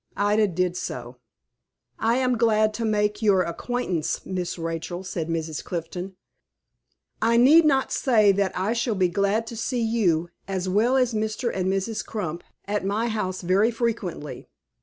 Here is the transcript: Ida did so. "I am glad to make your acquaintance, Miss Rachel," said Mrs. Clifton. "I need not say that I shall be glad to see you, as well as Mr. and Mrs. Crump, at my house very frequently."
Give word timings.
Ida 0.17 0.47
did 0.47 0.75
so. 0.75 1.17
"I 1.99 2.17
am 2.17 2.35
glad 2.35 2.73
to 2.73 2.85
make 2.85 3.21
your 3.21 3.43
acquaintance, 3.43 4.25
Miss 4.25 4.57
Rachel," 4.57 5.03
said 5.03 5.27
Mrs. 5.29 5.63
Clifton. 5.63 6.15
"I 7.21 7.37
need 7.37 7.65
not 7.65 7.91
say 7.91 8.31
that 8.31 8.57
I 8.57 8.73
shall 8.73 8.95
be 8.95 9.09
glad 9.09 9.45
to 9.45 9.55
see 9.55 9.79
you, 9.83 10.29
as 10.47 10.67
well 10.67 10.97
as 10.97 11.13
Mr. 11.13 11.51
and 11.55 11.71
Mrs. 11.71 12.03
Crump, 12.03 12.43
at 12.65 12.83
my 12.83 13.09
house 13.09 13.41
very 13.43 13.69
frequently." 13.69 14.49